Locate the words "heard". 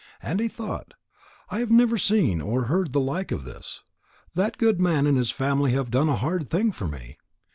2.63-2.91